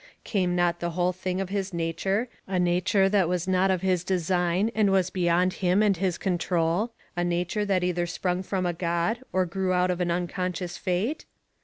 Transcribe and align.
Came 0.23 0.55
not 0.55 0.79
the 0.79 0.89
whole 0.97 1.11
thing 1.13 1.39
of 1.39 1.49
his 1.49 1.75
nature, 1.75 2.27
a 2.47 2.57
nature 2.57 3.07
that 3.07 3.29
was 3.29 3.47
not 3.47 3.69
of 3.69 3.81
his 3.83 4.03
design, 4.03 4.71
and 4.73 4.89
was 4.89 5.11
beyond 5.11 5.53
him 5.61 5.83
and 5.83 5.95
his 5.95 6.17
control 6.17 6.91
a 7.15 7.23
nature 7.23 7.65
that 7.65 7.83
either 7.83 8.07
sprung 8.07 8.41
from 8.41 8.65
a 8.65 8.73
God, 8.73 9.19
or 9.31 9.45
grew 9.45 9.73
out 9.73 9.91
of 9.91 10.01
an 10.01 10.09
unconscious 10.09 10.75
Fate? 10.75 11.25